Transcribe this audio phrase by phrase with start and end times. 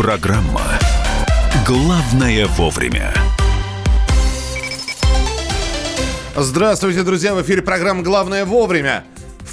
[0.00, 0.62] Программа
[1.66, 3.12] «Главное вовремя».
[6.34, 7.34] Здравствуйте, друзья!
[7.34, 9.04] В эфире программа «Главное вовремя»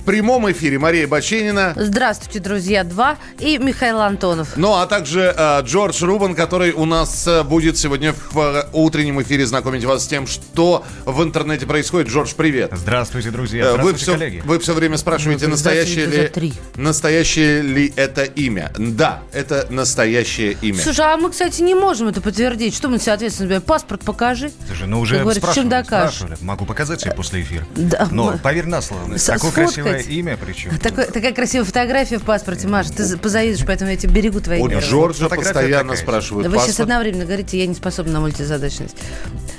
[0.07, 1.73] прямом эфире Мария Баченина.
[1.75, 3.17] Здравствуйте, друзья, два.
[3.39, 4.53] И Михаил Антонов.
[4.55, 9.21] Ну, а также э, Джордж Рубан, который у нас э, будет сегодня в э, утреннем
[9.21, 12.07] эфире знакомить вас с тем, что в интернете происходит.
[12.07, 12.71] Джордж, привет.
[12.73, 13.65] Здравствуйте, друзья.
[13.65, 14.43] Э, Здравствуйте, вы все, коллеги.
[14.45, 18.71] Вы все время спрашиваете, настоящее ли, настоящее ли это имя.
[18.77, 20.81] Да, это настоящее имя.
[20.81, 22.73] Слушай, а мы, кстати, не можем это подтвердить.
[22.73, 24.51] Что мы, соответственно, паспорт покажи.
[24.67, 26.37] Слушай, ну уже спрашивали, чем спрашивали.
[26.39, 27.65] Могу показать тебе после эфира.
[27.75, 29.17] Да, Но поверь на слово.
[29.19, 30.77] Такое красивое Красивое имя причем.
[30.77, 32.91] Такой, такая красивая фотография в паспорте, Маша.
[32.93, 37.25] Ты позавидуешь, поэтому я тебя берегу твои У Джорджа постоянно спрашивают Да вы сейчас одновременно
[37.25, 38.97] говорите, я не способна на мультизадачность.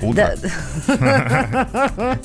[0.01, 0.35] Да.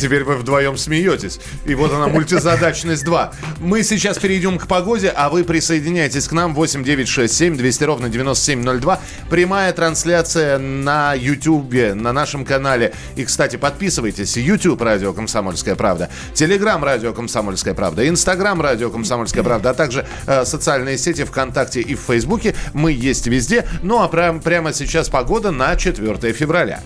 [0.00, 1.40] Теперь вы вдвоем смеетесь.
[1.64, 3.32] И вот она, мультизадачность 2.
[3.60, 9.00] Мы сейчас перейдем к погоде, а вы присоединяйтесь к нам 8967 200 ровно 9702.
[9.30, 12.92] Прямая трансляция на YouTube, на нашем канале.
[13.16, 14.36] И, кстати, подписывайтесь.
[14.36, 16.10] YouTube радио «Комсомольская правда».
[16.34, 18.08] Телеграм радио «Комсомольская правда».
[18.08, 19.70] Инстаграм радио «Комсомольская правда».
[19.70, 22.54] А также э, социальные сети ВКонтакте и в Фейсбуке.
[22.72, 23.66] Мы есть везде.
[23.82, 26.80] Ну а прям, прямо сейчас погода на 4 февраля.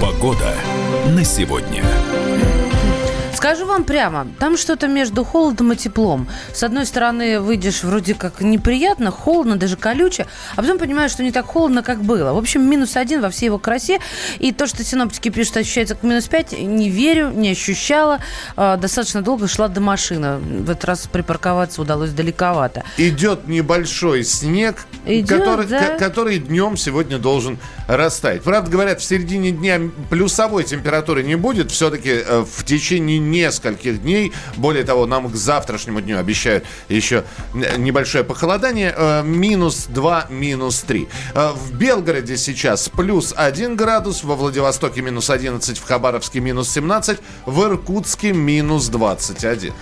[0.00, 0.54] Погода
[1.06, 1.82] на сегодня.
[3.42, 6.28] Скажу вам прямо, там что-то между холодом и теплом.
[6.54, 11.32] С одной стороны, выйдешь вроде как неприятно, холодно, даже колюче, а потом понимаешь, что не
[11.32, 12.34] так холодно, как было.
[12.34, 13.98] В общем, минус один во всей его красе.
[14.38, 18.20] И то, что синоптики пишут, ощущается как минус пять, не верю, не ощущала.
[18.54, 20.38] А, достаточно долго шла до машины.
[20.38, 22.84] В этот раз припарковаться удалось далековато.
[22.96, 25.98] Идет небольшой снег, Идет, который, да?
[25.98, 28.42] который днем сегодня должен растаять.
[28.42, 31.72] Правда, говорят, в середине дня плюсовой температуры не будет.
[31.72, 34.32] Все-таки э, в течение нескольких дней.
[34.56, 38.94] Более того, нам к завтрашнему дню обещают еще небольшое похолодание.
[38.96, 41.08] Э, минус 2, минус 3.
[41.34, 47.18] Э, в Белгороде сейчас плюс 1 градус, во Владивостоке минус 11, в Хабаровске минус 17,
[47.46, 49.72] в Иркутске минус 21.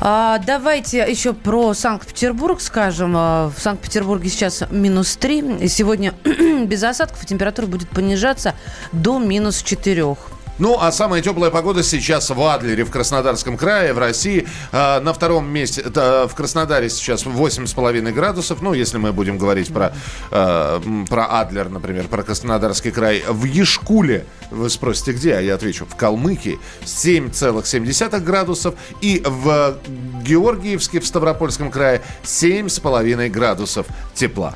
[0.00, 3.14] А, давайте еще про Санкт-Петербург скажем.
[3.16, 5.68] А, в Санкт-Петербурге сейчас минус 3.
[5.68, 6.14] Сегодня
[6.66, 8.54] без осадков температура будет понижаться
[8.92, 10.16] до минус 4.
[10.60, 14.46] Ну, а самая теплая погода сейчас в Адлере, в Краснодарском крае, в России.
[14.72, 18.60] Э, на втором месте, это в Краснодаре сейчас 8,5 градусов.
[18.60, 19.94] Ну, если мы будем говорить про,
[20.30, 23.24] э, про Адлер, например, про Краснодарский край.
[23.26, 25.36] В Ешкуле, вы спросите, где?
[25.36, 28.74] А я отвечу, в Калмыкии 7,7 градусов.
[29.00, 29.78] И в
[30.22, 34.54] Георгиевске, в Ставропольском крае 7,5 градусов тепла.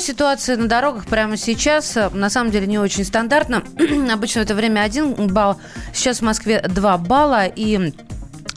[0.00, 3.62] По ситуации на дорогах прямо сейчас, э, на самом деле, не очень стандартно.
[4.10, 5.60] Обычно это время 1 балл,
[5.92, 7.92] сейчас в Москве 2 балла, и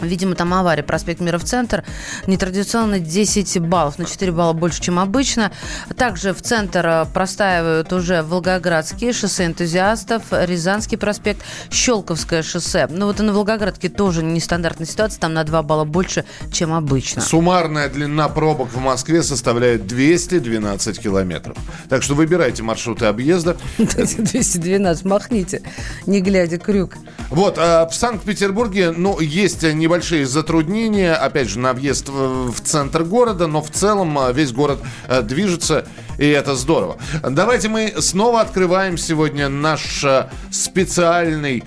[0.08, 0.84] Видимо, там авария.
[0.84, 1.84] Проспект Мира в центр.
[2.28, 4.00] Нетрадиционно 10 баллов.
[4.00, 5.52] На 4 балла больше, чем обычно.
[5.96, 12.88] Также в центр э, простаивают уже Волгоградские шоссе энтузиастов, Рязанский проспект, Щелковское шоссе.
[12.90, 15.20] Ну вот и на Волгоградке тоже нестандартная ситуация.
[15.20, 17.22] Там на 2 балла больше, чем обычно.
[17.22, 21.58] Суммарная длина пробок в Москве составляет 212 километров.
[21.90, 23.58] Так что выбирайте маршруты объезда.
[23.78, 25.62] 212, махните,
[26.06, 26.96] не глядя крюк.
[27.30, 33.04] Вот, а в Санкт-Петербурге, ну, есть небольшие небольшие затруднения, опять же, на въезд в центр
[33.04, 35.86] города, но в целом а, весь город э, движется,
[36.18, 36.98] и это здорово.
[37.22, 41.64] Давайте мы снова открываем сегодня наш э, специальный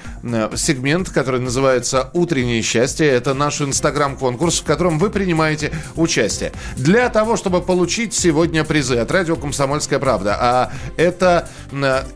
[0.56, 3.06] сегмент, который называется «Утреннее счастье».
[3.06, 6.50] Это наш инстаграм-конкурс, в котором вы принимаете участие.
[6.76, 11.48] Для того, чтобы получить сегодня призы от радио «Комсомольская правда», а это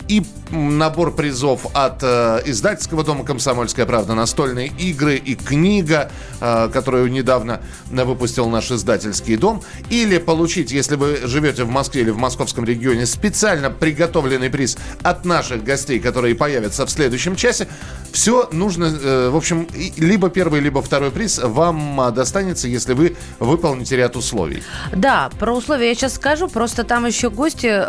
[0.08, 5.99] и набор призов от издательского дома «Комсомольская правда», настольные игры и книга,
[6.42, 12.10] Э, которую недавно выпустил наш издательский дом, или получить, если вы живете в Москве или
[12.10, 17.68] в московском регионе, специально приготовленный приз от наших гостей, которые появятся в следующем часе.
[18.10, 23.16] Все нужно, э, в общем, либо первый, либо второй приз вам а, достанется, если вы
[23.38, 24.62] выполните ряд условий.
[24.92, 27.84] Да, про условия я сейчас скажу, просто там еще гости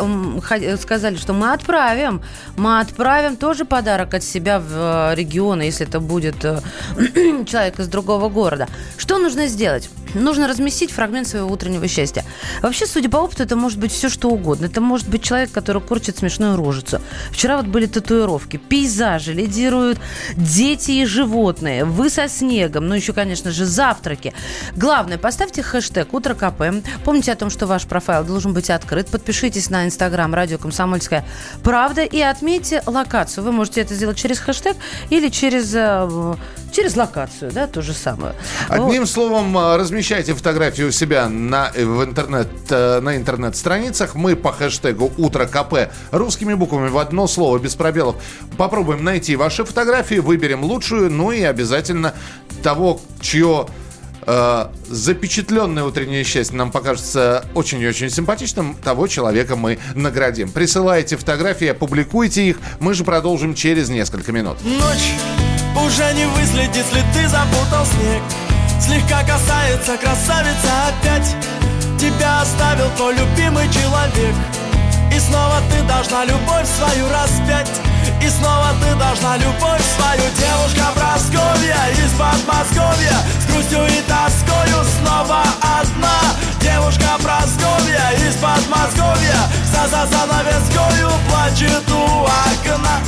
[0.77, 2.21] сказали, что мы отправим,
[2.57, 6.35] мы отправим тоже подарок от себя в э, регион, если это будет
[7.47, 8.67] человек из другого города.
[8.97, 9.89] Что нужно сделать?
[10.13, 12.25] нужно разместить фрагмент своего утреннего счастья.
[12.61, 14.65] Вообще, судя по опыту, это может быть все, что угодно.
[14.65, 17.01] Это может быть человек, который корчит смешную рожицу.
[17.31, 19.99] Вчера вот были татуировки, пейзажи, лидируют
[20.35, 24.33] дети и животные, вы со снегом, ну еще, конечно же, завтраки.
[24.75, 26.83] Главное, поставьте хэштег «Утро КП».
[27.03, 29.07] Помните о том, что ваш профайл должен быть открыт.
[29.07, 31.25] Подпишитесь на инстаграм «Радио Комсомольская
[31.63, 33.43] правда» и отметьте локацию.
[33.43, 34.75] Вы можете это сделать через хэштег
[35.09, 36.35] или через э,
[36.71, 38.35] через локацию, да, то же самое.
[38.69, 39.09] Одним вот.
[39.09, 44.15] словом, э, размещайте фотографию у себя на, э, в интернет, э, на интернет-страницах.
[44.15, 48.15] Мы по хэштегу «Утро КП» русскими буквами в одно слово, без пробелов.
[48.57, 52.13] Попробуем найти ваши фотографии, выберем лучшую, ну и обязательно
[52.61, 53.65] того, чье
[54.27, 60.51] э, запечатленное утреннее счастье нам покажется очень и очень симпатичным, того человека мы наградим.
[60.51, 62.59] Присылайте фотографии, опубликуйте их.
[62.79, 64.57] Мы же продолжим через несколько минут.
[64.63, 65.15] Ночь
[65.75, 68.21] уже не выследит ты запутал снег.
[68.79, 71.35] Слегка касается красавица опять.
[71.99, 74.35] Тебя оставил твой любимый человек.
[75.13, 77.69] И снова ты должна любовь свою распять.
[78.21, 80.23] И снова ты должна любовь свою.
[80.35, 83.15] Девушка Просковья из Подмосковья.
[83.39, 86.19] С грустью и тоскою снова одна.
[86.59, 89.39] Девушка Просковья из Подмосковья.
[89.71, 92.99] За за занавескою плачет у окна.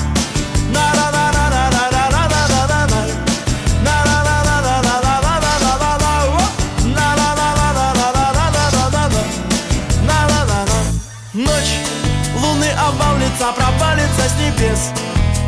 [0.71, 1.22] На-на-на-на-на-на
[14.63, 14.91] небес.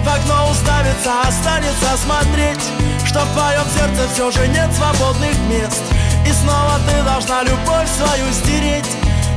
[0.03, 2.61] В окно уставится, останется смотреть
[3.05, 5.81] Что в твоем сердце все же нет свободных мест.
[6.27, 8.89] И снова ты должна любовь свою стереть.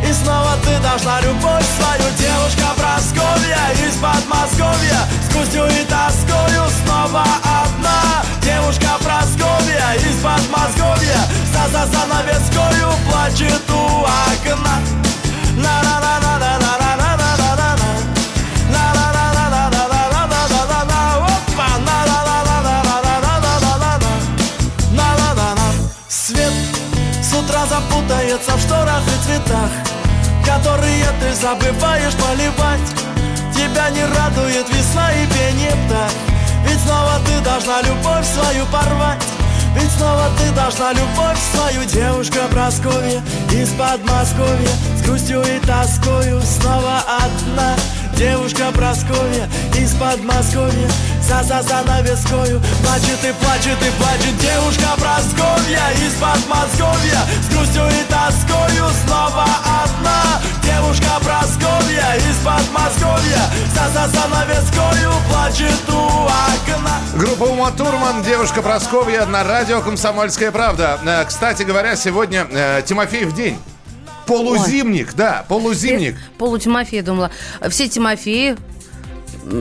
[0.07, 2.11] И снова ты должна любовь свою.
[2.19, 5.01] Девушка Просковья из Подмосковья.
[5.23, 8.25] С грустью и тоскою снова одна.
[8.43, 11.21] Девушка Просковья из Подмосковья.
[11.53, 11.87] За
[31.41, 32.81] забываешь поливать.
[33.55, 36.11] Тебя не радует весна и пение птах
[36.65, 39.23] Ведь снова ты должна любовь свою порвать.
[39.75, 44.69] Ведь снова ты должна любовь свою Девушка Прасковья из Подмосковья.
[44.97, 47.77] С грустью и тоскою снова одна
[48.17, 50.89] Девушка Просковья из Подмосковья
[51.29, 58.03] За за занавескою Плачет и плачет и плачет Девушка Просковья из Подмосковья С грустью и
[58.09, 59.45] тоскою снова
[59.85, 63.43] одна Девушка Просковья из Подмосковья
[63.75, 70.99] За за занавескою плачет у окна Группа Ума Турман, девушка Просковья на радио «Комсомольская правда».
[71.05, 73.59] Э, кстати говоря, сегодня э, Тимофеев день.
[74.27, 75.15] Полузимник, Ой.
[75.17, 76.17] да, полузимник.
[76.39, 77.31] Полутимофей, думала.
[77.69, 78.57] Все Тимофеи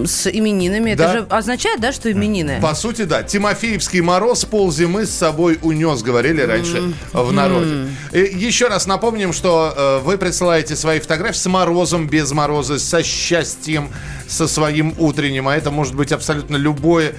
[0.05, 0.93] с именинами.
[0.93, 1.05] Да.
[1.05, 2.59] Это же означает, да, что именины?
[2.61, 3.23] По сути, да.
[3.23, 6.93] Тимофеевский мороз пол зимы с собой унес, говорили раньше mm.
[7.13, 7.87] в народе.
[8.11, 13.03] И еще раз напомним, что э, вы присылаете свои фотографии с морозом, без мороза, со
[13.03, 13.89] счастьем,
[14.27, 15.47] со своим утренним.
[15.47, 17.13] А это может быть абсолютно любое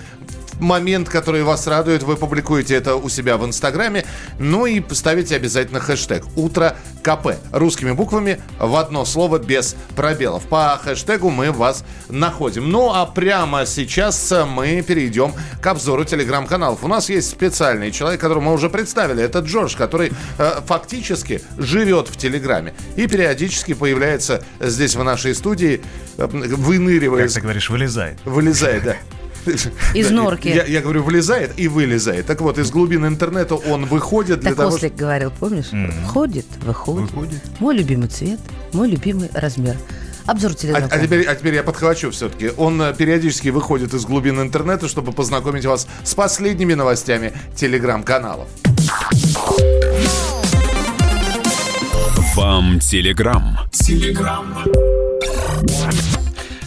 [0.61, 4.05] момент, который вас радует, вы публикуете это у себя в Инстаграме.
[4.39, 10.45] Ну и ставите обязательно хэштег «Утро КП» русскими буквами в одно слово без пробелов.
[10.45, 12.71] По хэштегу мы вас находим.
[12.71, 16.85] Ну а прямо сейчас мы перейдем к обзору телеграм-каналов.
[16.85, 19.23] У нас есть специальный человек, которого мы уже представили.
[19.23, 25.81] Это Джордж, который э, фактически живет в Телеграме и периодически появляется здесь в нашей студии,
[26.17, 27.25] э, выныривая.
[27.25, 28.19] Как ты говоришь, вылезает.
[28.25, 28.97] Вылезает, да.
[29.95, 30.49] Из норки.
[30.49, 32.27] Я, я говорю, вылезает и вылезает.
[32.27, 35.71] Так вот, из глубин интернета он выходит для так того, Ослик говорил, помнишь?
[35.73, 36.07] Mm-hmm.
[36.07, 37.11] Ходит, выходит.
[37.11, 37.41] выходит.
[37.61, 38.41] Мой любимый цвет,
[38.73, 39.77] мой любимый размер.
[40.29, 40.85] Обзор телеграм.
[40.91, 42.51] А, а, теперь, а теперь я подхвачу все-таки.
[42.59, 48.47] Он э, периодически выходит из глубин интернета, чтобы познакомить вас с последними новостями телеграм-каналов.
[52.37, 53.59] Вам телеграм.
[53.73, 54.55] Телеграм.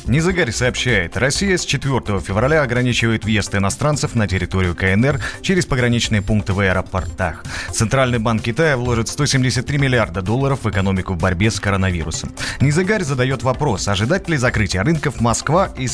[0.07, 6.53] Низагарь сообщает, Россия с 4 февраля ограничивает въезд иностранцев на территорию КНР через пограничные пункты
[6.53, 7.43] в аэропортах.
[7.71, 12.31] Центральный банк Китая вложит 173 миллиарда долларов в экономику в борьбе с коронавирусом.
[12.59, 15.87] Низагарь задает вопрос, ожидать ли закрытия рынков Москва и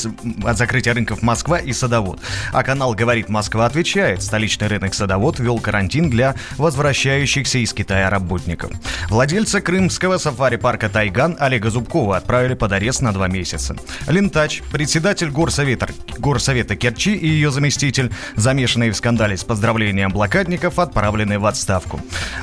[0.46, 2.22] от закрытия рынков Москва и Садовод.
[2.54, 8.72] А канал «Говорит Москва» отвечает, столичный рынок Садовод ввел карантин для возвращающихся из Китая работников.
[9.10, 13.76] Владельца крымского сафари-парка «Тайган» Олега Зубкова отправили под арест на два месяца.
[14.08, 15.88] Лентач, председатель горсовета,
[16.18, 22.00] горсовета Керчи и ее заместитель, замешанные в скандале с поздравлением блокадников, отправлены в отставку.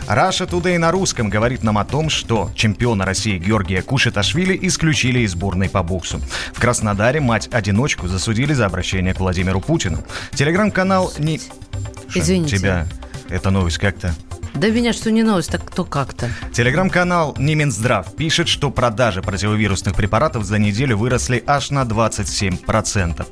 [0.07, 5.33] Russia Today на русском говорит нам о том, что чемпиона России Георгия Кушеташвили исключили из
[5.33, 6.21] сборной по боксу.
[6.53, 10.05] В Краснодаре мать-одиночку засудили за обращение к Владимиру Путину.
[10.35, 11.41] Телеграм-канал не...
[12.15, 12.59] Извините.
[12.59, 12.87] Тебя
[13.29, 14.15] эта новость как-то
[14.55, 16.29] Да меня что не новость, так то как-то.
[16.53, 23.27] Телеграм-канал «Не Минздрав» пишет, что продажи противовирусных препаратов за неделю выросли аж на 27%.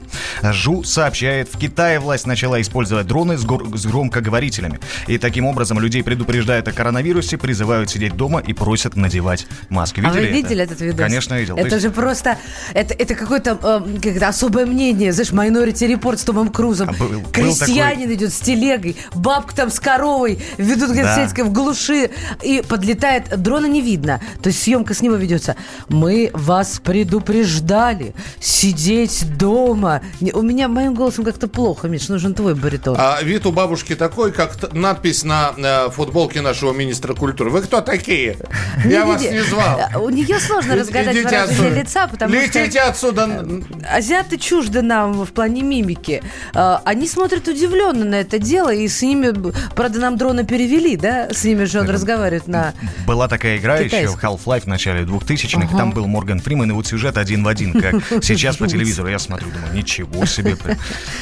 [0.52, 4.80] ЖУ сообщает, в Китае власть начала использовать дроны с, гор- с громкоговорителями.
[5.06, 10.00] И таким образом людей предупреждают о коронавирусе, призывают сидеть дома и просят надевать маски.
[10.04, 10.34] а вы Видели это?
[10.48, 10.98] видели этот видос?
[11.06, 11.54] Конечно, видел.
[11.54, 12.36] То Это есть же просто,
[12.74, 16.88] это, это какое-то э, как особое мнение, знаешь, Minority Report с Томом Крузом.
[16.90, 21.22] А был- был Крестьянин идет с телегой, бабка там с коровой, ведут, говорит, Да.
[21.22, 22.10] сельское в глуши,
[22.42, 25.56] и подлетает, дрона не видно, то есть съемка с него ведется.
[25.88, 30.02] Мы вас предупреждали сидеть дома.
[30.20, 32.96] Не, У меня моим голосом как-то плохо, Миш, нужен твой баритон.
[32.98, 37.50] А вид у бабушки такой, как надпись на э, футболке нашего министра культуры.
[37.50, 38.36] Вы кто такие?
[38.84, 39.80] Я вас не звал.
[39.94, 42.42] А, У нее сложно разгадать выражение лица, потому что...
[42.60, 43.46] Летите отсюда.
[43.90, 46.22] Азиаты чужды нам в плане мимики.
[46.54, 49.32] А, Они смотрят удивленно на это дело, и с ними,
[49.74, 51.28] правда, нам дрона перевели, да?
[51.30, 52.72] С ними же он разговаривает на...
[53.06, 54.30] Была такая игра еще в Китайском.
[54.36, 55.76] Half-Life в начале 2000-х.
[55.76, 57.94] Там был Морган Фриман, и вот сюжет один в один, как
[58.24, 59.08] сейчас по телевизору.
[59.08, 60.56] Я смотрю, думаю, ничего себе.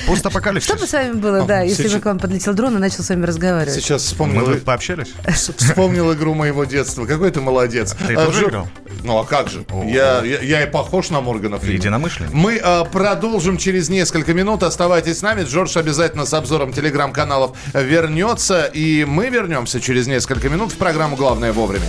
[0.06, 0.68] Постапокалипсис.
[0.70, 3.08] Что бы с вами было, да, если бы к вам подлетел дрон и начал с
[3.08, 3.75] вами разговаривать?
[3.75, 5.08] Сейчас вспомнил, Мы пообщались?
[5.56, 7.06] вспомнил игру моего детства.
[7.06, 7.96] Какой ты молодец.
[8.06, 8.68] Ты А, тоже играл?
[9.02, 9.64] Ну а как же?
[9.87, 11.76] Я, я, я и похож на Моргана Фримана.
[11.78, 12.32] Единомышленник.
[12.32, 14.62] Мы а, продолжим через несколько минут.
[14.62, 15.44] Оставайтесь с нами.
[15.44, 18.64] Джордж обязательно с обзором телеграм-каналов вернется.
[18.64, 21.86] И мы вернемся через несколько минут в программу «Главное вовремя».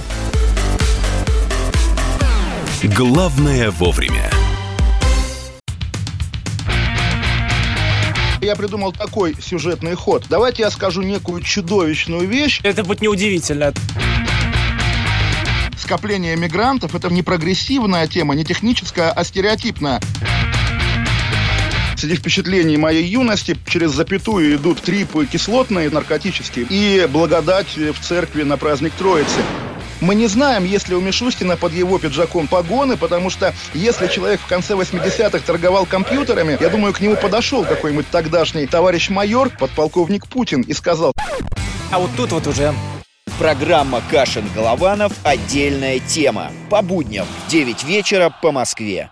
[2.84, 4.30] Главное вовремя.
[8.42, 10.26] Я придумал такой сюжетный ход.
[10.30, 12.60] Давайте я скажу некую чудовищную вещь.
[12.64, 13.72] Это будет неудивительно.
[15.78, 20.00] Скопление мигрантов– это не прогрессивная тема, не техническая, а стереотипная.
[22.02, 28.58] Среди впечатлений моей юности через запятую идут трипы кислотные, наркотические, и благодать в церкви на
[28.58, 29.40] праздник Троицы.
[30.00, 34.40] Мы не знаем, есть ли у Мишустина под его пиджаком погоны, потому что если человек
[34.42, 40.26] в конце 80-х торговал компьютерами, я думаю, к нему подошел какой-нибудь тогдашний товарищ майор, подполковник
[40.26, 41.14] Путин, и сказал,
[41.92, 42.74] А вот тут вот уже
[43.38, 45.14] Программа «Кашин-Голованов.
[45.24, 46.52] Отдельная тема».
[46.72, 49.12] По будням в 9 вечера по Москве.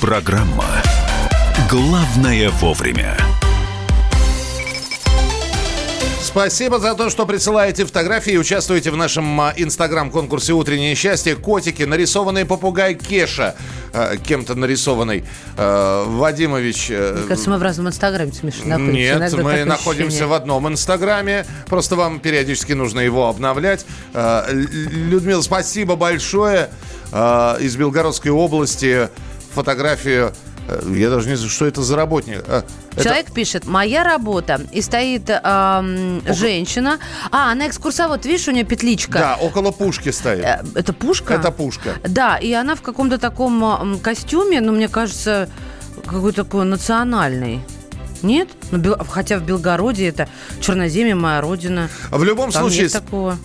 [0.00, 0.64] Программа
[1.68, 3.16] «Главное вовремя».
[6.22, 11.34] Спасибо за то, что присылаете фотографии и участвуете в нашем а, инстаграм-конкурсе «Утреннее счастье».
[11.34, 13.56] Котики, нарисованный попугай Кеша,
[13.92, 15.24] э, кем-то нарисованный.
[15.56, 16.88] Э, Вадимович...
[16.90, 18.92] э, Мне кажется, мы в разном инстаграме, находимся.
[18.92, 20.26] Нет, Иногда мы находимся ощущение.
[20.28, 21.46] в одном инстаграме.
[21.66, 23.84] Просто вам периодически нужно его обновлять.
[24.14, 26.68] Э, Людмила, спасибо большое.
[27.10, 29.08] Э, Из Белгородской области
[29.62, 30.32] фотографию.
[30.68, 32.38] э, Я даже не знаю, что это за работник.
[32.46, 32.64] Это-
[33.02, 36.98] Человек пишет, моя работа, и стоит ам, женщина.
[37.30, 39.18] А, она экскурсовод, видишь, у нее петличка.
[39.18, 40.44] Да, около пушки стоит.
[40.44, 41.34] Э, Это пушка?
[41.34, 41.94] Это пушка.
[42.06, 45.48] Да, и она в каком-то таком костюме, ну, мне кажется,
[46.06, 47.60] какой-то такой национальный.
[48.22, 48.48] Нет?
[48.70, 50.28] Ну, Бел- хотя в Белгороде это
[50.60, 51.88] Черноземье, моя родина.
[52.10, 52.90] В любом Там случае,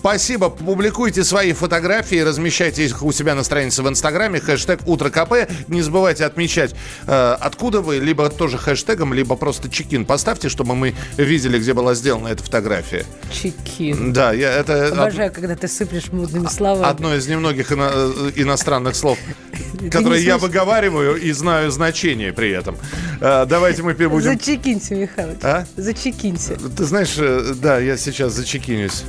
[0.00, 0.50] спасибо.
[0.50, 4.40] Публикуйте свои фотографии, размещайте их у себя на странице в Инстаграме.
[4.40, 5.48] Хэштег Утро КП.
[5.68, 6.74] Не забывайте отмечать,
[7.06, 10.04] э, откуда вы, либо тоже хэштегом, либо просто чекин.
[10.04, 13.04] Поставьте, чтобы мы видели, где была сделана эта фотография.
[13.32, 14.12] Чекин.
[14.12, 16.90] Да, я, это од- Обожаю, когда ты сыплешь модными словами.
[16.90, 19.18] одно из немногих ино- э, иностранных слов,
[19.90, 22.76] которые я выговариваю и знаю значение при этом.
[23.20, 24.20] Э, Давайте мы будем...
[24.22, 25.38] Зачекинься, Михалыч.
[25.42, 25.64] А?
[25.76, 26.56] Зачекинься.
[26.76, 29.04] Ты знаешь, э, да, я сейчас зачекинюсь.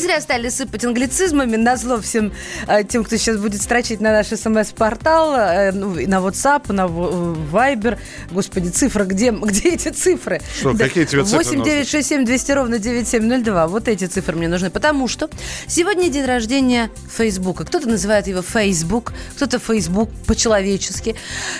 [0.00, 2.32] Зря стали сыпать англицизмами на зло всем
[2.66, 7.36] э, тем, кто сейчас будет строчить на наш смс-портал, э, ну, на WhatsApp, на в-
[7.54, 7.98] Viber.
[8.30, 10.40] Господи, цифра, где, где эти цифры?
[10.58, 13.66] Что, какие тебе цифры 8 9 6 7 200 ровно 9702.
[13.68, 14.70] Вот эти цифры мне нужны.
[14.70, 15.28] Потому что
[15.66, 17.64] сегодня день рождения Фейсбука.
[17.64, 21.14] Кто-то называет его Facebook, кто-то Facebook по-человечески.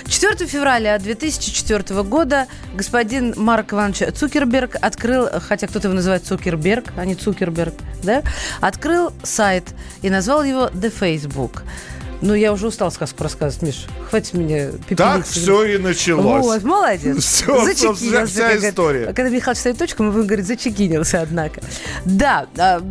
[0.07, 7.05] 4 февраля 2004 года господин Марк Иванович Цукерберг открыл, хотя кто-то его называет Цукерберг, а
[7.05, 8.21] не Цукерберг, да,
[8.59, 11.63] открыл сайт и назвал его The Facebook.
[12.21, 13.85] Ну, я уже устал сказку рассказывать, Миш.
[14.09, 14.97] Хватит меня пепелить.
[14.97, 16.45] Так все и началось.
[16.45, 17.17] Вот, молодец.
[17.23, 19.07] Всё, собственно, вся история.
[19.07, 21.61] Когда Михаил ставит точку, мы будем говорить, зачекинился, однако.
[22.05, 22.47] Да,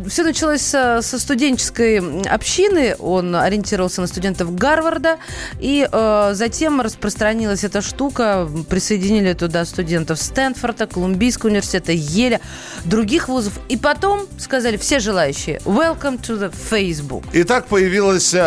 [0.07, 2.95] все началось со, со студенческой общины.
[2.99, 5.17] Он ориентировался на студентов Гарварда.
[5.59, 8.49] И э, затем распространилась эта штука.
[8.69, 12.41] Присоединили туда студентов Стэнфорда, Колумбийского университета, Еля,
[12.83, 13.53] других вузов.
[13.69, 17.23] И потом сказали все желающие, welcome to the Facebook.
[17.31, 18.41] И так появилась э,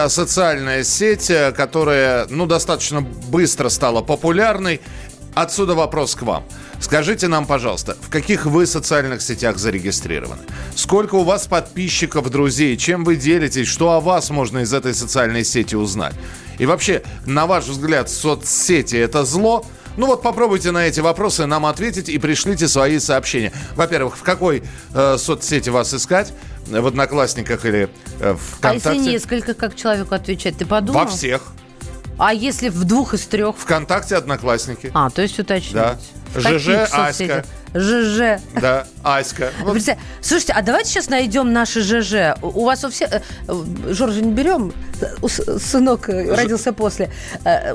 [0.75, 4.81] социальная сеть, э, которая, ну, достаточно быстро стала популярной.
[5.35, 6.45] Отсюда вопрос к вам.
[6.81, 10.43] Скажите нам, пожалуйста, в каких вы социальных сетях зарегистрированы?
[10.76, 12.76] Сколько у вас подписчиков, друзей?
[12.76, 13.69] Чем вы делитесь?
[13.69, 16.14] Что о вас можно из этой социальной сети узнать?
[16.59, 19.64] И вообще, на ваш взгляд, соцсети это зло?
[19.97, 23.52] Ну вот попробуйте на эти вопросы нам ответить и пришлите свои сообщения.
[23.76, 24.62] Во-первых, в какой
[24.93, 26.33] э, соцсети вас искать?
[26.66, 27.88] В Одноклассниках или
[28.21, 28.99] э, А ВКонтакте?
[28.99, 30.56] если несколько, как человеку отвечать?
[30.56, 31.00] Ты подумал?
[31.04, 31.42] Во всех.
[32.18, 33.56] А если в двух из трех?
[33.56, 34.90] ВКонтакте Одноклассники.
[34.94, 35.75] А, то есть уточнить.
[35.75, 35.99] Да.
[36.37, 36.69] ЖЖ?
[36.93, 37.45] Аська.
[37.75, 38.41] ЖЖ.
[38.61, 39.50] Да, Аська.
[39.64, 39.79] Вот
[40.21, 42.37] Слушайте, а давайте сейчас найдем наши ЖЖ.
[42.41, 43.12] У вас у всех...
[43.12, 44.73] э, э, Жоржа не берем?
[45.26, 47.11] Сынок э, родился после.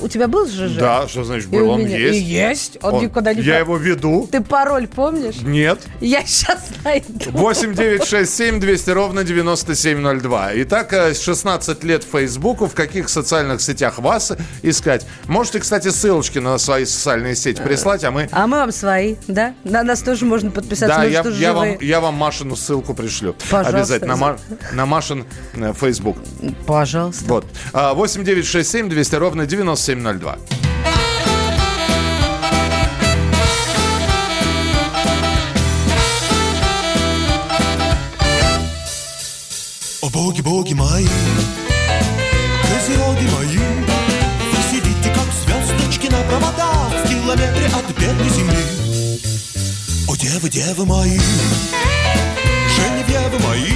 [0.02, 0.78] У тебя был ЖЖ?
[0.80, 1.70] Да, что значит был?
[1.70, 2.18] Он есть.
[2.18, 2.78] И есть.
[2.82, 3.42] Он, Он- никуда не...
[3.42, 4.28] Я его веду.
[4.32, 5.42] Ты пароль помнишь?
[5.42, 5.80] Нет.
[6.00, 7.32] Я сейчас найду.
[7.32, 10.52] 8 9 6 7 200 ровно 9702.
[10.56, 12.68] Итак, э, 16 лет Фейсбуку.
[12.68, 14.32] В каких социальных сетях вас
[14.64, 15.06] искать?
[15.28, 18.30] Можете, кстати, ссылочки на свои социальные сети прислать, а мы...
[18.32, 19.54] А мы вам свои, да?
[19.64, 20.98] На нас тоже можно подписаться.
[20.98, 23.36] Да, мы я, я, вам, я вам Машину ссылку пришлю.
[23.50, 23.78] Пожалуйста.
[23.78, 24.16] Обязательно.
[24.16, 24.38] На,
[24.74, 26.18] на Машин э, Facebook.
[26.66, 27.26] Пожалуйста.
[27.26, 27.46] Вот.
[27.74, 30.38] А, 8 9 6 7 200 ровно 9702.
[40.02, 41.06] О боги, боги мои,
[42.64, 43.58] козероги мои,
[44.52, 48.66] Вы сидите, как звездочки на проводах В километре от бедной земли.
[50.08, 51.20] О девы, девы мои,
[52.76, 53.72] Женевьевы мои,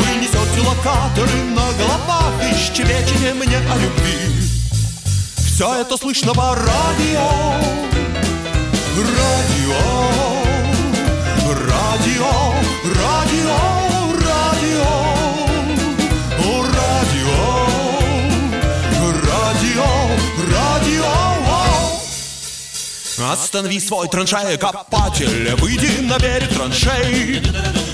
[0.00, 4.48] Вы несете локаторы на головах И щебечете мне о любви.
[5.36, 7.30] Все это слышно по радио,
[8.96, 9.82] радио,
[11.66, 13.75] радио, радио,
[23.18, 27.42] Останови свой траншея-копатель, выйди на берег траншей.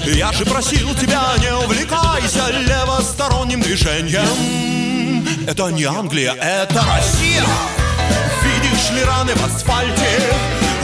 [0.05, 5.25] Я же просил тебя, не увлекайся левосторонним движением.
[5.47, 7.45] Это не Англия, это Россия.
[8.43, 10.35] Видишь ли раны в асфальте?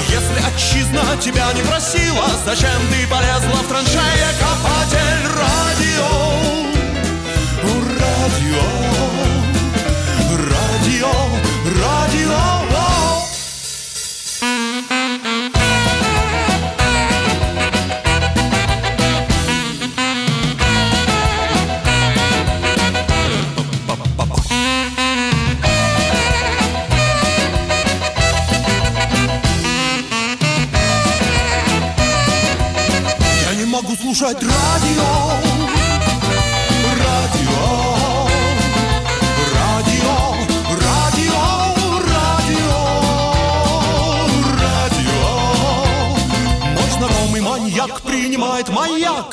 [0.09, 5.27] Если отчизна тебя не просила, зачем ты полезла в траншея копатель?
[5.37, 6.48] Радио,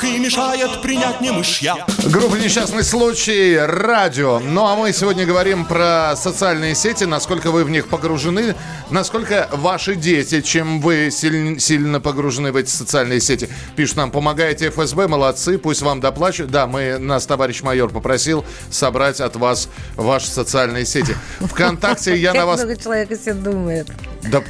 [0.02, 1.78] маяк и мешает принять не мышьяк.
[2.06, 4.40] Группа «Несчастный случай», радио.
[4.40, 8.56] Ну, а мы сегодня говорим про социальные сети, насколько вы в них погружены,
[8.90, 13.48] насколько ваши дети, чем вы сильно, сильно погружены в эти социальные сети.
[13.76, 16.50] Пишут нам, помогаете ФСБ, молодцы, пусть вам доплачут.
[16.50, 21.14] Да, мы, нас товарищ майор попросил собрать от вас ваши социальные сети.
[21.38, 22.64] Вконтакте я на вас...
[22.64, 23.88] много человек о себе думает.
[24.24, 24.42] Да.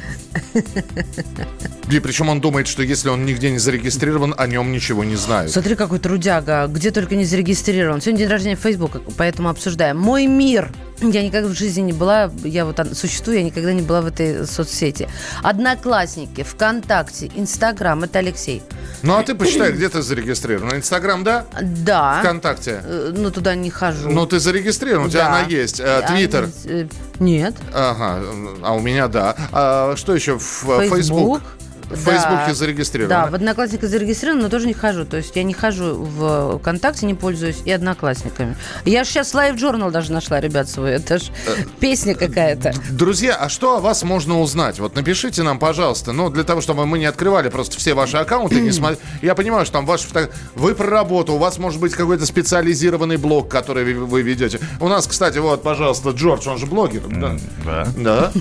[1.91, 5.53] И причем он думает, что если он нигде не зарегистрирован, о нем ничего не знают.
[5.67, 8.01] Смотри, какой трудяга, где только не зарегистрирован.
[8.01, 9.99] Сегодня день рождения Фейсбука, поэтому обсуждаем.
[9.99, 10.71] Мой мир.
[11.01, 14.47] Я никогда в жизни не была, я вот существую, я никогда не была в этой
[14.47, 15.09] соцсети.
[15.43, 18.63] Одноклассники, ВКонтакте, Инстаграм, это Алексей.
[19.03, 20.77] Ну, а ты посчитай, где ты зарегистрирован.
[20.77, 21.47] Инстаграм, да?
[21.61, 22.21] Да.
[22.21, 22.81] ВКонтакте.
[22.85, 24.09] Э, Ну, туда не хожу.
[24.09, 25.29] Ну, ты зарегистрирован, у тебя Да.
[25.31, 25.81] она есть.
[25.81, 26.49] Э, А, Твиттер.
[26.65, 26.87] э,
[27.19, 27.57] Нет.
[27.75, 28.21] Ага,
[28.63, 29.35] а у меня да.
[29.51, 30.39] А что еще?
[30.39, 31.43] Facebook.
[31.91, 32.11] В Да.
[32.11, 33.09] Фейсбуке зарегистрированы.
[33.15, 35.05] Да, в Одноклассниках зарегистрирован, но тоже не хожу.
[35.05, 38.57] То есть я не хожу в ВКонтакте, не пользуюсь и Одноклассниками.
[38.85, 40.93] Я же сейчас Live Journal даже нашла, ребят, свой.
[40.93, 42.73] Это ж Э, песня какая-то.
[42.91, 44.81] Друзья, а что о вас можно узнать?
[44.81, 46.13] Вот напишите нам, пожалуйста.
[46.13, 48.61] Ну, для того, чтобы мы не открывали просто все ваши аккаунты.
[48.61, 50.07] не смотр- Я понимаю, что там ваши
[50.55, 54.59] Вы про работу, у вас может быть какой-то специализированный блог, который вы, вы ведете.
[54.81, 57.03] У нас, кстати, вот, пожалуйста, Джордж, он же блогер.
[57.09, 57.37] Да.
[57.65, 57.87] Да.
[57.97, 58.33] Да.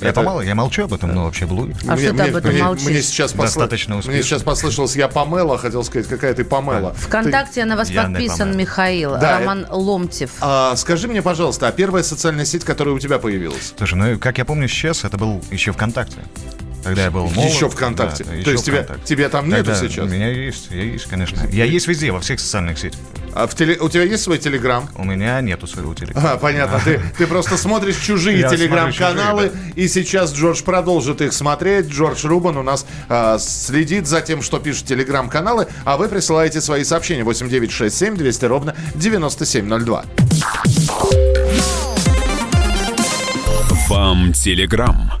[0.00, 1.76] Я, Это- помал- я молчу об этом, но вообще блогер.
[1.88, 2.86] А что ты об этом мне, молчишь?
[2.86, 6.92] мне сейчас посла- Достаточно Мне сейчас послышалось, я Памела, хотел сказать, какая ты Памела.
[6.94, 8.56] ВКонтакте на вас Яна подписан.
[8.56, 10.30] Михаил, Да, Роман Ломтев.
[10.40, 13.72] А, скажи мне, пожалуйста, а первая социальная сеть, которая у тебя появилась?
[13.76, 16.18] Слушай, ну, как я помню сейчас, это был еще ВКонтакте.
[16.86, 17.50] Тогда я был молод.
[17.50, 18.22] Еще ВКонтакте.
[18.24, 19.14] Да, То еще есть тебя, ВКонтакте.
[19.14, 20.04] тебя там нету Тогда сейчас?
[20.04, 21.40] У меня есть, я есть, конечно.
[21.50, 23.00] Я есть везде, во всех социальных сетях.
[23.34, 24.88] А в теле- у тебя есть свой телеграм?
[24.94, 26.32] У меня нету своего телефона.
[26.32, 26.80] А, понятно.
[26.82, 31.88] Ты, ты просто смотришь чужие Я телеграм-каналы, смотрю и сейчас Джордж продолжит их смотреть.
[31.88, 36.84] Джордж Рубан у нас а, следит за тем, что пишут телеграм-каналы, а вы присылаете свои
[36.84, 40.04] сообщения 8967 200 ровно 9702.
[43.88, 45.12] Вам телеграм.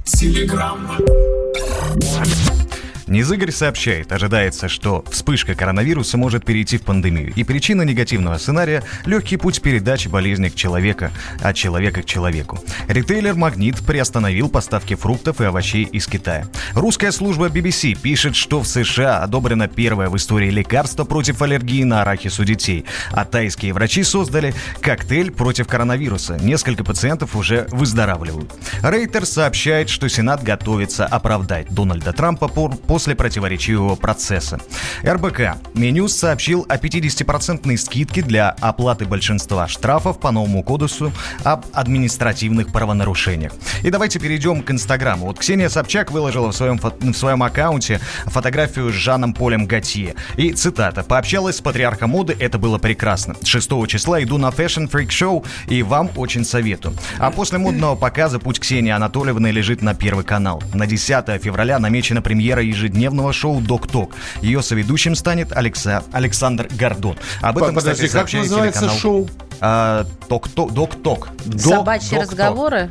[3.06, 7.32] Низыгорь сообщает, ожидается, что вспышка коронавируса может перейти в пандемию.
[7.36, 12.58] И причина негативного сценария– легкий путь передачи болезни к человека, от человека к человеку.
[12.88, 16.48] Ритейлер «Магнит» приостановил поставки фруктов и овощей из Китая.
[16.74, 22.02] Русская служба BBC пишет, что в США одобрено первое в истории лекарство против аллергии на
[22.02, 22.86] арахис у детей.
[23.12, 26.38] А тайские врачи создали коктейль против коронавируса.
[26.42, 28.52] Несколько пациентов уже выздоравливают.
[28.82, 34.58] Рейтер сообщает, что Сенат готовится оправдать Дональда Трампа пор- после противоречивого процесса.
[35.04, 41.12] РБК Минюс сообщил о 50% скидке для оплаты большинства штрафов по новому кодексу
[41.44, 43.52] об административных правонарушениях.
[43.82, 45.26] И давайте перейдем к Инстаграму.
[45.26, 50.14] Вот Ксения Собчак выложила в своем, в своем аккаунте фотографию с Жаном Полем Готье.
[50.38, 51.02] И цитата.
[51.02, 53.34] «Пообщалась с патриархом моды, это было прекрасно.
[53.44, 56.94] 6 числа иду на Fashion Freak Show и вам очень советую».
[57.18, 60.62] А после модного показа путь Ксении Анатольевны лежит на Первый канал.
[60.72, 62.85] На 10 февраля намечена премьера ежедневного
[63.32, 64.12] шоу «Док Ток».
[64.42, 66.02] Ее соведущим станет Алекса...
[66.12, 67.16] Александр Гордон.
[67.42, 69.28] Об этом, Подожди, кстати, как называется телеканал, шоу?
[69.60, 70.72] а, Ток-Ток.
[70.72, 71.28] Док-Ток.
[71.58, 72.30] Собачьи Док-Ток.
[72.30, 72.90] разговоры.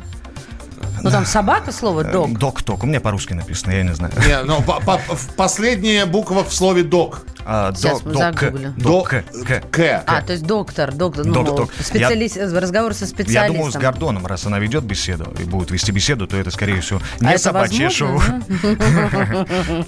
[1.02, 2.38] Ну там собака слово дог.
[2.38, 2.82] Док-Ток.
[2.82, 4.12] У меня по-русски написано, я не знаю.
[4.26, 7.22] Не, ну, по- по- в- последняя буква в слове док.
[7.48, 8.74] А, Сейчас док- мы док- загуглим.
[8.76, 9.08] Док.
[9.08, 9.60] К.
[9.70, 10.02] К.
[10.06, 11.70] А, то есть доктор, доктор, ну, Док-ток.
[11.80, 13.54] специалист, разговор со Я специалистом.
[13.56, 17.00] думаю, с Гордоном, раз она ведет беседу и будет вести беседу, то это, скорее всего,
[17.20, 18.20] не А собачье шоу.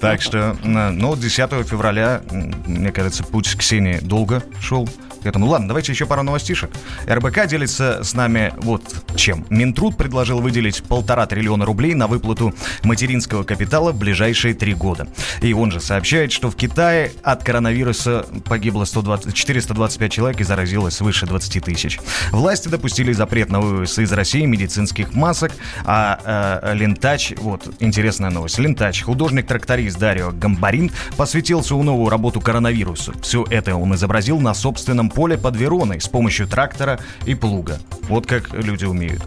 [0.01, 4.87] Так что, ну, 10 февраля, мне кажется, путь Ксении долго шел
[5.21, 5.47] к этому.
[5.47, 6.69] Ладно, давайте еще пару новостишек.
[7.05, 8.83] РБК делится с нами вот
[9.17, 9.45] чем.
[9.49, 15.09] Минтруд предложил выделить полтора триллиона рублей на выплату материнского капитала в ближайшие три года.
[15.41, 20.93] И он же сообщает, что в Китае от коронавируса погибло 120 425 человек и заразилось
[20.93, 21.99] свыше 20 тысяч.
[22.29, 25.51] Власти допустили запрет на вывоз из России медицинских масок,
[25.83, 33.15] а э, Лентач, вот интересная новость, Лентач, художник-тракторист Дарио Гамбарин посвятил свою новую работу коронавирусу.
[33.23, 37.79] Все это он изобразил на собственном поле под Вероной с помощью трактора и плуга.
[38.09, 39.23] Вот как люди умеют.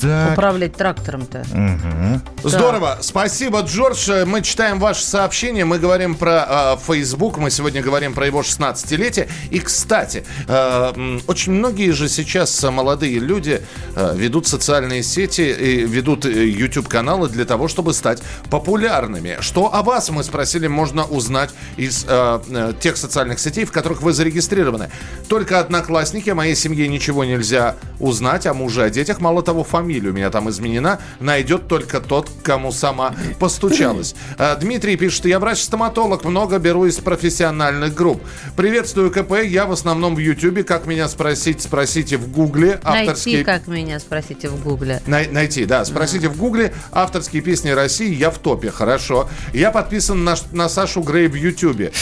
[0.00, 0.32] Так.
[0.32, 1.44] Управлять трактором-то.
[1.52, 2.22] Мгм.
[2.42, 2.98] Здорово.
[3.00, 4.10] Спасибо, Джордж.
[4.24, 5.64] Мы читаем ваши сообщения.
[5.64, 7.36] Мы говорим про э, Facebook.
[7.40, 9.26] Мы сегодня говорим про его 16-летие.
[9.50, 13.62] И, кстати, э, очень многие же сейчас э, молодые люди
[13.96, 19.38] э, ведут социальные сети и ведут э, YouTube-каналы для того, чтобы стать популярными.
[19.40, 21.48] Что о вас, мы спросили, можно узнать
[21.78, 24.90] из э, э, тех социальных сетей, в которых вы зарегистрированы.
[25.28, 29.20] Только одноклассники, моей семье ничего нельзя узнать, о муже, о детях.
[29.20, 30.98] Мало того, фамилия у меня там изменена.
[31.20, 34.14] Найдет только тот, кому сама постучалась.
[34.36, 36.98] Э, Дмитрий пишет, я врач-стоматолог, много беру из
[37.30, 38.20] профессиональных групп.
[38.56, 40.64] Приветствую КП, я в основном в Ютубе.
[40.64, 42.80] Как меня спросить, спросите в Гугле.
[42.84, 45.00] Найти, как меня, спросите в гугле.
[45.06, 45.84] Най- найти, да.
[45.84, 48.12] Спросите в Гугле авторские песни России.
[48.12, 49.28] Я в топе, хорошо.
[49.54, 51.92] Я подписан на, на Сашу Грей в Ютубе.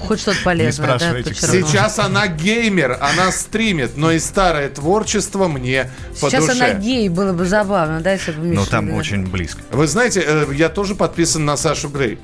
[0.00, 1.22] Хоть что-то полезное, да.
[1.32, 6.62] Сейчас она геймер, она стримит, но и старое творчество мне по Сейчас душе.
[6.64, 9.00] она гей, было бы забавно, да, если бы Миша там говорил.
[9.00, 9.62] очень близко.
[9.70, 12.18] Вы знаете, э, я тоже подписан на Сашу Грей.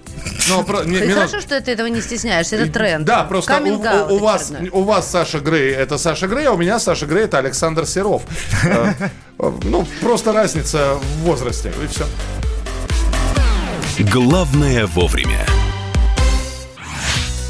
[0.49, 3.05] Но не- хорошо, что ты этого не стесняешься, это тренд.
[3.05, 4.71] Да, просто у, у- у вас, очередной.
[4.81, 8.23] у вас Саша Грей это Саша Грей, а у меня Саша Грей это Александр Серов.
[9.41, 12.05] Э, Ну, просто разница в возрасте, и все.
[14.13, 15.47] Главное вовремя.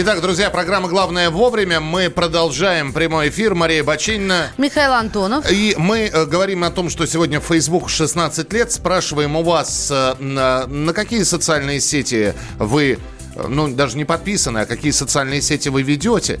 [0.00, 1.80] Итак, друзья, программа «Главное вовремя».
[1.80, 3.56] Мы продолжаем прямой эфир.
[3.56, 4.52] Мария Бачинина.
[4.56, 5.50] Михаил Антонов.
[5.50, 8.70] И мы э, говорим о том, что сегодня Facebook 16 лет.
[8.70, 13.00] Спрашиваем у вас, э, на, на какие социальные сети вы
[13.34, 16.40] э, ну, даже не подписаны, а какие социальные сети вы ведете,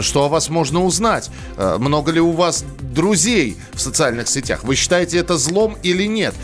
[0.00, 5.18] что о вас можно узнать, много ли у вас друзей в социальных сетях, вы считаете
[5.18, 6.34] это злом или нет.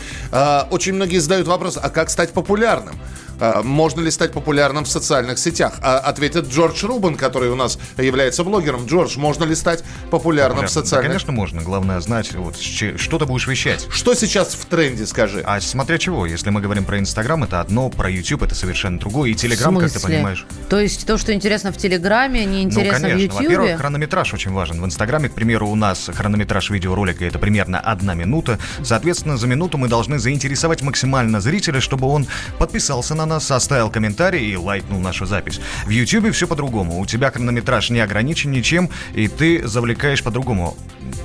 [0.69, 2.95] Очень многие задают вопрос, а как стать популярным?
[3.39, 5.73] А, Можно ли стать популярным в социальных сетях?
[5.81, 8.85] А, Ответит Джордж Рубан, который у нас является блогером.
[8.85, 11.61] Джордж, можно ли стать популярным в Да, социальных конечно, можно.
[11.61, 13.87] Главное знать, вот, что ты будешь вещать.
[13.89, 15.41] Что сейчас в тренде, скажи?
[15.45, 19.31] А смотря чего, если мы говорим про Инстаграм, это одно, про YouTube это совершенно другое,
[19.31, 20.45] и Телеграм, В как ты понимаешь.
[20.69, 23.17] То есть то, что интересно в Телеграме, не интересно ну, конечно.
[23.17, 23.57] в Ютьюбе?
[23.57, 24.81] Во-первых, хронометраж очень важен.
[24.81, 28.59] В Инстаграме, к примеру, у нас хронометраж видеоролика это примерно одна минута.
[28.83, 32.27] Соответственно, за минуту мы должны заинтересовать максимально зрителя, чтобы он
[32.59, 35.59] подписался на нас, оставил комментарий и лайкнул нашу запись.
[35.85, 36.99] В Ютьюбе все по-другому.
[36.99, 40.75] У тебя хронометраж не ограничен ничем, и ты завлекаешь по-другому.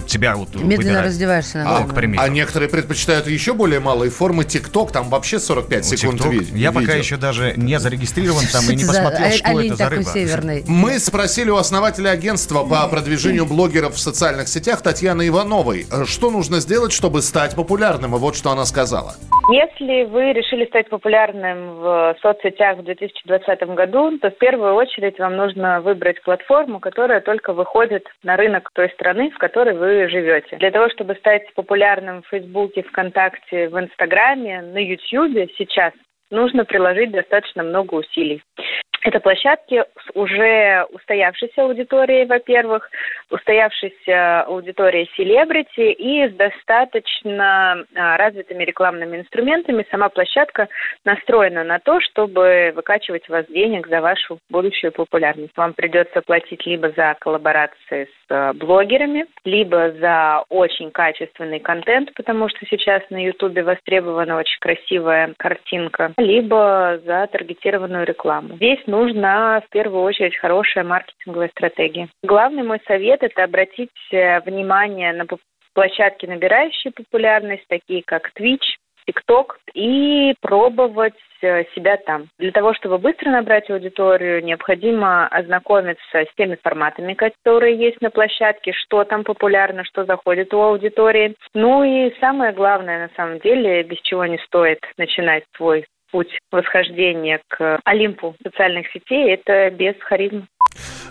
[0.06, 1.06] Тебя вот Медленно выбирают.
[1.06, 1.88] раздеваешься, А, наверное.
[1.88, 2.22] к примеру.
[2.22, 4.44] А некоторые предпочитают еще более малые формы.
[4.44, 6.30] ТикТок, там вообще 45 Ну, секунд TikTok.
[6.30, 6.94] ви- Я пока видео.
[6.98, 10.02] еще даже не зарегистрирован там и не посмотрел, что это за рыба.
[10.04, 10.64] северный?
[10.66, 16.60] Мы спросили у основателя агентства по продвижению блогеров в социальных сетях Татьяны Ивановой, что нужно
[16.60, 18.14] сделать, чтобы стать популярным.
[18.16, 19.14] И вот что она сказала.
[19.50, 25.36] Если вы решили стать популярным в соцсетях в 2020 году, то в первую очередь вам
[25.36, 30.56] нужно выбрать платформу, которая только выходит на рынок той страны, в которой вы живете.
[30.56, 35.92] Для того, чтобы стать популярным в Фейсбуке, ВКонтакте, в Инстаграме, на Ютьюбе сейчас
[36.30, 38.42] нужно приложить достаточно много усилий.
[39.02, 42.90] Это площадки с уже устоявшейся аудиторией, во-первых,
[43.30, 49.86] устоявшейся аудиторией селебрити и с достаточно а, развитыми рекламными инструментами.
[49.90, 50.68] Сама площадка
[51.04, 55.56] настроена на то, чтобы выкачивать у вас денег за вашу будущую популярность.
[55.56, 62.48] Вам придется платить либо за коллаборации с а, блогерами, либо за очень качественный контент, потому
[62.48, 68.56] что сейчас на Ютубе востребована очень красивая картинка, либо за таргетированную рекламу.
[68.56, 72.08] Здесь нужна в первую очередь хорошая маркетинговая стратегия.
[72.22, 75.26] Главный мой совет– это обратить э, внимание на
[75.74, 78.76] площадки, набирающие популярность, такие как Twitch,
[79.08, 82.28] TikTok, и пробовать э, себя там.
[82.38, 88.72] Для того, чтобы быстро набрать аудиторию, необходимо ознакомиться с теми форматами, которые есть на площадке,
[88.72, 91.34] что там популярно, что заходит у аудитории.
[91.54, 97.40] Ну и самое главное, на самом деле, без чего не стоит начинать свой путь восхождения
[97.48, 100.46] к Олимпу социальных сетей, это без харизмы.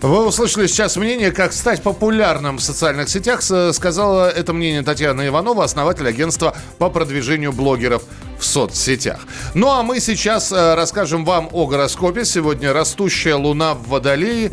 [0.02, 3.42] Вы услышали сейчас мнение, как стать популярным в социальных сетях.
[3.42, 8.04] Сказала это мнение Татьяна Иванова, основатель агентства по продвижению блогеров
[8.40, 9.20] в соцсетях.
[9.56, 12.24] Ну а мы сейчас э, расскажем вам о гороскопе.
[12.24, 14.52] Сегодня растущая луна в Водолее.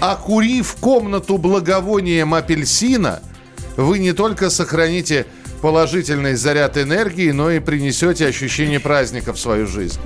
[0.00, 3.20] Окурив комнату благовонием апельсина,
[3.76, 5.26] вы не только сохраните
[5.60, 9.98] положительный заряд энергии, но и принесете ощущение праздника в свою жизнь.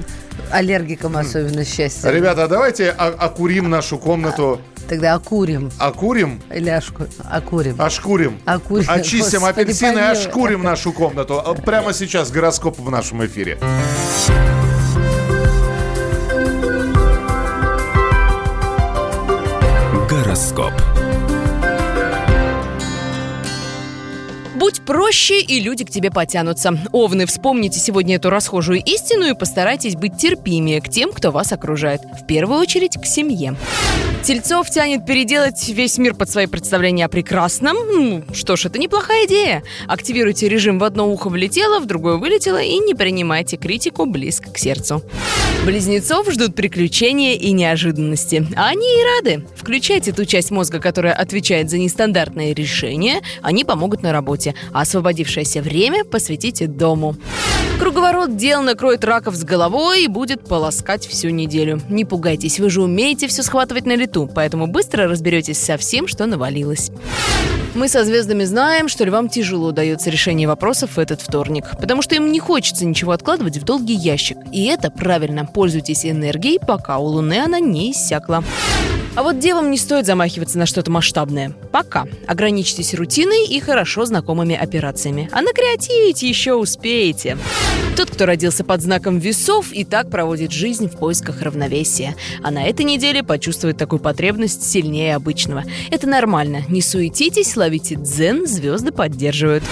[0.50, 2.10] Аллергикам особенно счастье.
[2.12, 4.60] Ребята, а давайте окурим нашу комнату.
[4.88, 5.70] Тогда окурим.
[5.78, 6.42] Окурим?
[6.52, 7.80] Или ошку- окурим.
[7.80, 8.38] Ошкурим.
[8.44, 8.84] Окурим.
[8.88, 11.40] Очистим Господи, апельсины и ошкурим нашу комнату.
[11.40, 13.58] А Прямо сейчас гороскоп в нашем эфире.
[20.08, 20.72] Гороскоп.
[24.54, 26.78] Будь проще, и люди к тебе потянутся.
[26.92, 32.02] Овны, вспомните сегодня эту расхожую истину и постарайтесь быть терпимее к тем, кто вас окружает.
[32.02, 33.56] В первую очередь к семье.
[34.24, 37.76] Тельцов тянет переделать весь мир под свои представления о прекрасном.
[37.76, 39.62] Ну, что ж, это неплохая идея.
[39.86, 44.56] Активируйте режим в одно ухо влетело, в другое вылетело и не принимайте критику близко к
[44.56, 45.02] сердцу.
[45.66, 48.46] Близнецов ждут приключения и неожиданности.
[48.56, 49.46] А они и рады.
[49.56, 53.20] Включайте ту часть мозга, которая отвечает за нестандартные решения.
[53.42, 54.54] Они помогут на работе.
[54.72, 57.14] а освободившееся время посвятите дому.
[57.78, 61.80] Круговорот дел накроет раков с головой и будет полоскать всю неделю.
[61.88, 66.26] Не пугайтесь, вы же умеете все схватывать на лету, поэтому быстро разберетесь со всем, что
[66.26, 66.90] навалилось.
[67.74, 72.14] Мы со звездами знаем, что львам тяжело дается решение вопросов в этот вторник, потому что
[72.14, 74.38] им не хочется ничего откладывать в долгий ящик.
[74.52, 75.44] И это правильно.
[75.44, 78.44] Пользуйтесь энергией, пока у Луны она не иссякла.
[79.16, 81.54] А вот девам не стоит замахиваться на что-то масштабное.
[81.70, 82.06] Пока.
[82.26, 85.28] Ограничьтесь рутиной и хорошо знакомыми операциями.
[85.30, 87.38] А накреативить еще успеете.
[87.96, 92.16] Тот, кто родился под знаком весов, и так проводит жизнь в поисках равновесия.
[92.42, 95.62] А на этой неделе почувствует такую потребность сильнее обычного.
[95.92, 96.62] Это нормально.
[96.68, 99.62] Не суетитесь, ловите дзен, звезды поддерживают.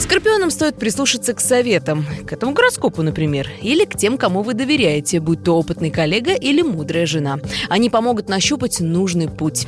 [0.00, 2.06] Скорпионам стоит прислушаться к советам.
[2.26, 3.50] К этому гороскопу, например.
[3.60, 7.40] Или к тем, кому вы доверяете, будь то опытный коллега или мудрая жена.
[7.68, 9.66] Они помогут нащупать нужный путь.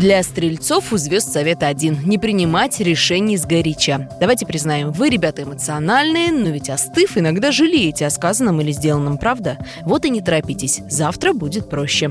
[0.00, 4.08] Для стрельцов у звезд совет один– не принимать решений сгоряча.
[4.18, 9.58] Давайте признаем, вы, ребята, эмоциональные, но ведь остыв, иногда жалеете о сказанном или сделанном, правда?
[9.82, 12.10] Вот и не торопитесь, завтра будет проще.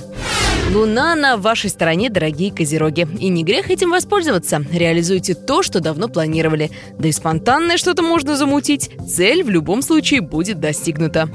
[0.73, 3.07] Луна на вашей стороне, дорогие козероги.
[3.19, 4.63] И не грех этим воспользоваться.
[4.71, 6.69] Реализуйте то, что давно планировали.
[6.97, 8.91] Да и спонтанное что-то можно замутить.
[9.05, 11.29] Цель в любом случае будет достигнута.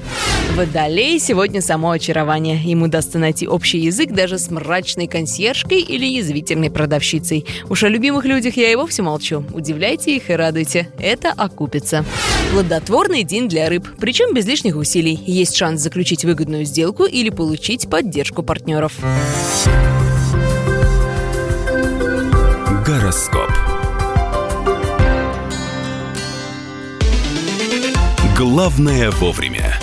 [0.55, 2.59] Водолей сегодня само очарование.
[2.63, 6.36] Ему удастся найти общий язык даже с мрачной консьержкой или язвительной
[6.69, 7.45] продавщицей.
[7.69, 9.43] Уж о любимых людях я и вовсе молчу.
[9.53, 10.89] Удивляйте их и радуйте.
[10.99, 12.05] Это окупится.
[12.51, 13.87] Плодотворный день для рыб.
[13.99, 15.19] Причем без лишних усилий.
[15.25, 18.93] Есть шанс заключить выгодную сделку или получить поддержку партнеров.
[22.85, 23.51] Гороскоп.
[28.37, 29.79] Главное вовремя.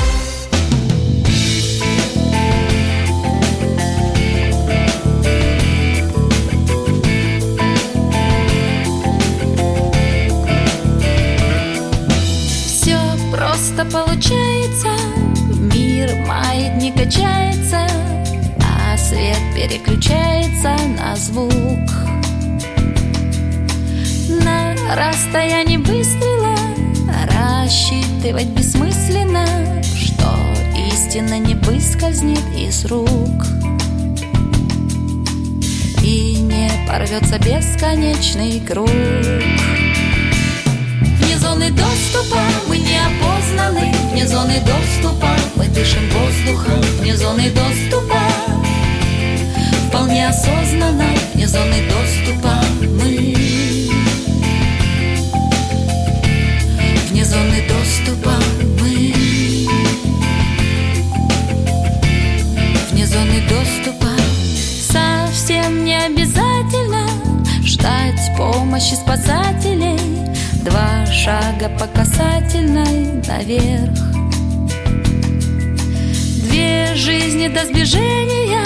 [13.85, 14.89] Просто получается,
[15.59, 17.87] мир маятник качается,
[18.61, 21.51] а свет переключается на звук.
[24.45, 26.57] На расстоянии выстрела
[27.33, 29.47] рассчитывать бессмысленно,
[29.83, 30.29] что
[30.77, 33.47] истина не выскользнет из рук.
[36.03, 38.91] И не порвется бесконечный круг.
[41.55, 42.41] Зоны доступа.
[42.67, 45.29] Мы не опознаны Вне зоны доступа.
[45.55, 46.81] Мы дышим воздухом.
[46.99, 48.19] Вне зоны доступа.
[49.87, 51.07] Вполне осознанно.
[51.33, 53.37] Вне зоны доступа мы.
[57.11, 58.35] Вне зоны доступа
[58.81, 59.15] мы.
[62.91, 64.09] Вне зоны доступа.
[64.91, 67.07] Совсем не обязательно
[67.63, 70.25] ждать помощи спасателей
[70.65, 73.99] Два шага по касательной наверх.
[76.49, 78.65] Две жизни до сближения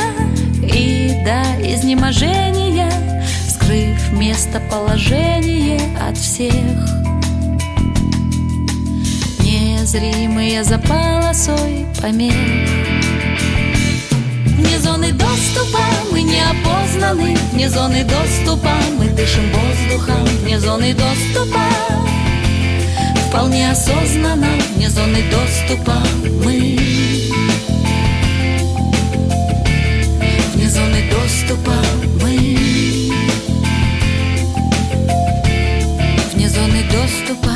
[0.62, 1.42] и до
[1.74, 2.90] изнеможения
[3.48, 6.52] Скрыв местоположение от всех.
[9.40, 12.32] Незримые за полосой помех.
[14.56, 15.80] Вне зоны доступа
[17.52, 20.24] Вне зоны доступа мы дышим воздухом.
[20.42, 21.64] Вне зоны доступа
[23.28, 24.48] вполне осознанно.
[24.74, 25.96] Вне зоны доступа
[26.44, 26.78] мы.
[30.54, 31.74] Вне зоны доступа
[32.22, 32.58] мы.
[36.34, 37.52] Вне зоны доступа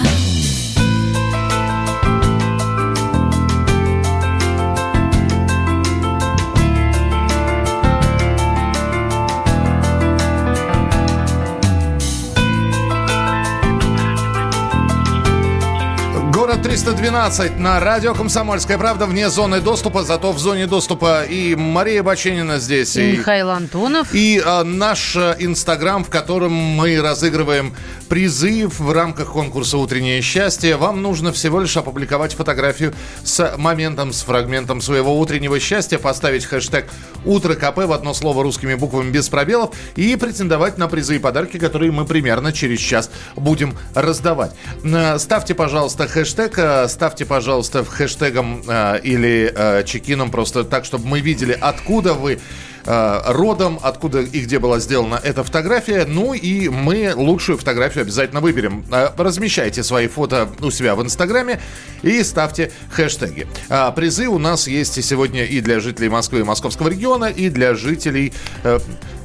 [16.63, 22.61] 312 на радио «Комсомольская правда» вне зоны доступа, зато в зоне доступа и Мария Баченина
[22.61, 22.95] здесь.
[22.95, 24.15] И Михаил Антонов.
[24.15, 27.75] И а, наш а, инстаграм, в котором мы разыгрываем
[28.09, 30.77] призы в рамках конкурса «Утреннее счастье».
[30.77, 32.95] Вам нужно всего лишь опубликовать фотографию
[33.25, 36.89] с моментом, с фрагментом своего утреннего счастья, поставить хэштег
[37.25, 41.59] «Утро КП» в одно слово русскими буквами без пробелов и претендовать на призы и подарки,
[41.59, 44.53] которые мы примерно через час будем раздавать.
[44.85, 50.85] Э, Ставьте, пожалуйста, хэштег, э, ставьте, пожалуйста, в хэштегом э, или э, чекином просто так,
[50.85, 52.39] чтобы мы видели, откуда вы
[52.85, 56.05] э, родом, откуда и где была сделана эта фотография.
[56.07, 58.85] Ну и мы лучшую фотографию обязательно выберем.
[58.91, 61.61] Э, Размещайте свои фото у себя в Инстаграме
[62.03, 63.47] и ставьте хэштеги.
[63.69, 67.49] А Призы у нас есть и сегодня и для жителей Москвы и Московского региона, и
[67.49, 68.33] для жителей
[68.65, 68.79] э,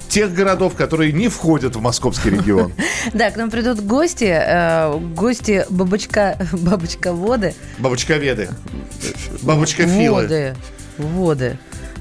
[0.10, 2.74] тех городов, которые не входят в московский регион.
[3.14, 7.56] Да, к нам придут гости, э, гости бабочка, бабочка-воды.
[7.78, 8.50] Бабочковеды.
[9.44, 10.24] Бабочка-филы.
[10.24, 10.56] Воды,
[10.98, 11.58] воды.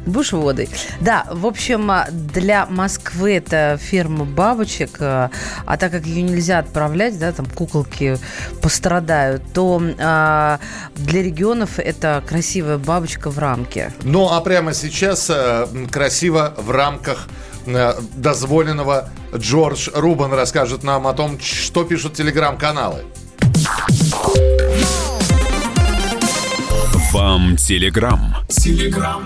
[0.07, 0.69] Бушводы.
[1.01, 5.31] Да, в общем, а, для Москвы это ферма бабочек, а
[5.67, 8.17] а так как ее нельзя отправлять, да, там куколки
[8.63, 10.61] пострадают, то а,
[10.95, 13.93] для регионов это красивая бабочка в рамке.
[14.05, 21.13] Ну, а прямо сейчас э, красиво в рамках э, дозволенного Джордж Рубан расскажет нам о
[21.13, 23.05] том, что пишут телеграм-каналы.
[27.13, 28.37] Вам телеграм.
[28.49, 29.23] Телеграм.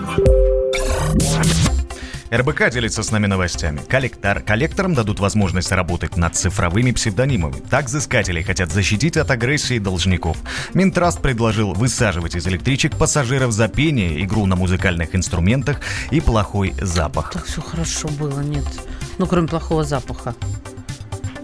[2.31, 3.81] РБК делится с нами новостями.
[3.89, 7.55] Коллектор, коллекторам дадут возможность работать над цифровыми псевдонимами.
[7.69, 10.37] Так взыскатели хотят защитить от агрессии должников.
[10.73, 17.31] Минтраст предложил высаживать из электричек пассажиров за пение, игру на музыкальных инструментах и плохой запах.
[17.33, 18.65] Так все хорошо было, нет.
[19.17, 20.33] Ну, кроме плохого запаха.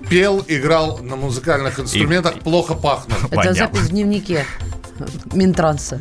[0.09, 3.17] Пел, играл на музыкальных инструментах, плохо пахнул.
[3.29, 4.45] Это запись в дневнике
[5.33, 5.99] Минтранса.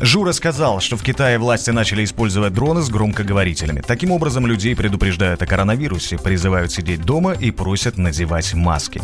[0.00, 3.80] Жура сказал, что в Китае власти начали использовать дроны с громкоговорителями.
[3.80, 9.00] Таким образом, людей предупреждают о коронавирусе, призывают сидеть дома и просят надевать маски.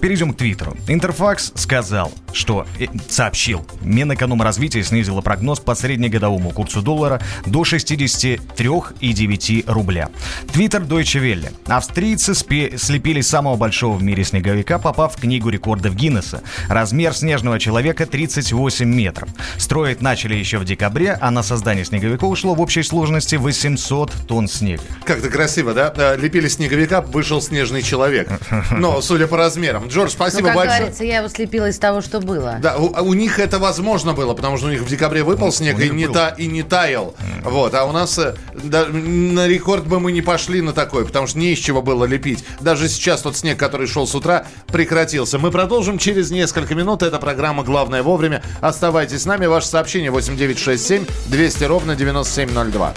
[0.00, 0.76] Перейдем к Твиттеру.
[0.88, 10.08] Интерфакс сказал, что э, сообщил, Минэкономразвитие снизило прогноз по среднегодовому курсу доллара до 63,9 рубля.
[10.52, 11.52] Твиттер Deutsche Welle.
[11.66, 16.42] Австрийцы слепили самого большого в мире снеговика, попав в книгу рекордов Гиннесса.
[16.68, 19.28] Размер снежного человека 38 метров.
[19.58, 24.48] Строить начали еще в декабре, а на создание снеговика ушло в общей сложности 800 тонн
[24.48, 24.82] снега.
[25.04, 25.92] Как-то красиво, да?
[25.96, 28.28] Э, Лепили снеговика, вышел снежный человек.
[28.70, 29.88] Но, судя по размерам.
[29.88, 30.78] Джордж, Ну, спасибо как большое.
[30.80, 32.58] говорится, я его слепила из того, что было.
[32.60, 35.52] Да, у, у них это возможно было, потому что у них в декабре выпал Ну,
[35.52, 36.14] снег у и них не, был.
[36.14, 37.14] та, и не таял.
[37.44, 41.26] Вот, а у нас э, да, на рекорд бы мы не пошли на такой, потому
[41.26, 42.44] что не из чего было лепить.
[42.60, 45.38] Даже сейчас тот снег, который шел с утра, прекратился.
[45.38, 47.02] Мы продолжим через несколько минут.
[47.02, 48.42] Это программа «Главное вовремя».
[48.60, 49.46] Оставайтесь с нами.
[49.46, 52.94] Ваше сообщение 8967 200 ровно 9702.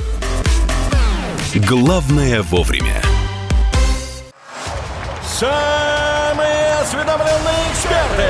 [1.67, 3.01] Главное вовремя.
[5.23, 8.29] Самые осведомленные эксперты,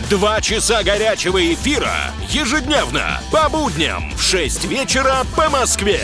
[0.11, 6.01] Два часа горячего эфира ежедневно по будням в 6 вечера по Москве.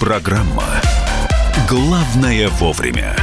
[0.00, 0.64] Программа
[1.70, 3.14] «Главное вовремя».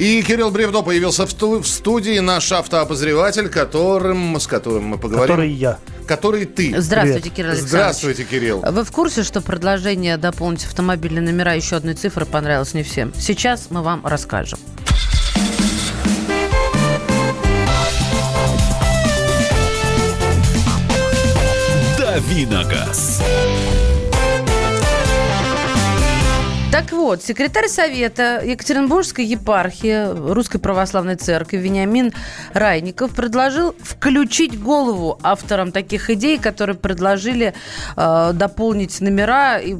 [0.00, 5.28] И Кирилл Бревдо появился в, ту- в студии, наш автообозреватель, которым, с которым мы поговорим.
[5.28, 5.78] Который я.
[6.08, 6.74] Который ты.
[6.80, 7.68] Здравствуйте, Кирилл Александрович.
[7.68, 8.60] Здравствуйте, Кирилл.
[8.62, 13.12] Вы в курсе, что предложение дополнить автомобильные номера еще одной цифры понравилось не всем?
[13.14, 14.58] Сейчас мы вам расскажем.
[21.98, 23.22] Давиногаз.
[26.88, 32.14] Так вот, секретарь Совета Екатеринбургской епархии Русской Православной Церкви Вениамин
[32.54, 37.52] Райников предложил включить голову авторам таких идей, которые предложили
[37.94, 39.76] э, дополнить номера, и,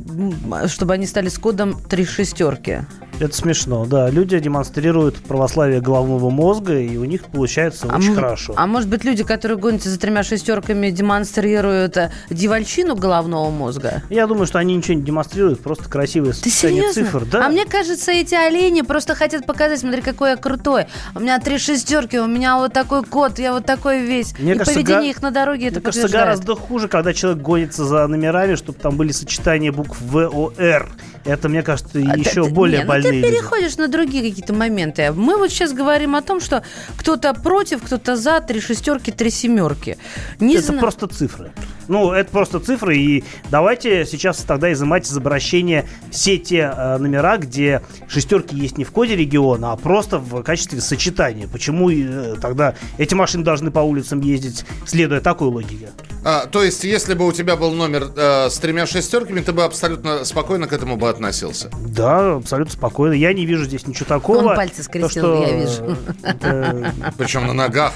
[0.67, 2.81] чтобы они стали с кодом три шестерки.
[3.21, 4.09] Это смешно, да.
[4.11, 8.55] Люди демонстрируют православие головного мозга, и у них получается очень м- хорошо.
[8.57, 14.03] а может быть, люди, которые гонятся за тремя шестерками, демонстрируют э, девальщину головного мозга?
[14.09, 16.93] Я думаю, что они ничего не демонстрируют, просто красивые Ты серьезно?
[16.93, 17.25] цифр.
[17.25, 17.47] Да.
[17.47, 20.87] А мне кажется, эти олени просто хотят показать, смотри, какой я крутой.
[21.17, 24.33] У меня три шестерки, у меня вот такой код, я вот такой весь.
[24.39, 26.39] Мне и кажется, поведение га- их на дороге это Мне кажется, подтверждает.
[26.45, 30.89] гораздо хуже, когда человек гонится за номерами, чтобы там были сочетания букв В, О, Р.
[31.25, 33.29] Это, мне кажется, А, еще более не, Ну, ты люди.
[33.29, 35.13] переходишь на другие какие-то моменты.
[35.13, 36.63] Мы вот сейчас говорим о том, что
[36.97, 39.99] кто-то против, кто-то за, три шестерки, три семерки.
[40.41, 41.53] Не это зна- просто цифры.
[41.89, 47.39] Ну, это просто цифры, и давайте сейчас тогда изымать из обращения все те э, номера,
[47.39, 51.49] где шестерки есть не в коде региона, а просто в качестве сочетания.
[51.49, 55.89] Почему э, тогда эти машины должны по улицам ездить, следуя такой логике?
[56.25, 59.65] А, то есть, если бы у тебя был номер э, с тремя шестерками, ты бы
[59.65, 61.71] абсолютно спокойно к этому бы относился.
[61.87, 62.98] Да, абсолютно спокойно.
[63.07, 64.49] Я не вижу здесь ничего такого.
[64.51, 65.97] Он пальцы скрестил, То, я что, вижу.
[66.23, 67.93] э, это Причем на ногах.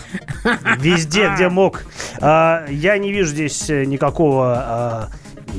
[0.78, 1.84] Везде, где мог.
[2.20, 5.08] А, я не вижу здесь э, никакого а,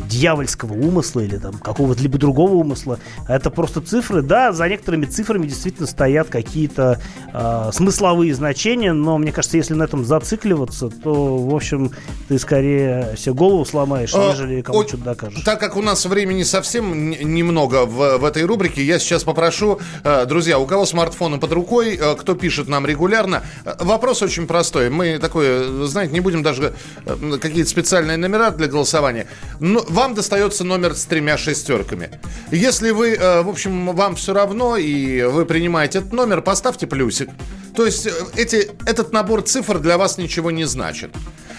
[0.10, 3.00] дьявольского умысла или там какого-то либо другого умысла.
[3.28, 4.22] Это просто цифры.
[4.22, 7.00] Да, за некоторыми цифрами действительно стоят какие-то
[7.34, 11.92] э, смысловые значения, но мне кажется, если на этом зацикливаться, то, в общем,
[12.28, 15.44] ты скорее себе голову сломаешь, А, нежели кому о- что-то докажешь.
[15.44, 20.26] Так как у нас времени совсем немного в, в этой рубрике, я сейчас попрошу, э,
[20.26, 24.90] друзья, у кого смартфоны под рукой, э, кто пишет нам регулярно, э, вопрос очень простой.
[24.90, 26.74] Мы такое, знаете, не будем даже
[27.06, 29.28] э, какие-то специальные номера для голосования.
[29.60, 32.10] Но вам достается номер с тремя шестерками.
[32.52, 37.30] Если вы, э, в общем, вам все равно и вы принимаете этот номер, поставьте плюсик.
[37.76, 41.12] То есть э, эти, этот набор цифр для вас ничего не значит.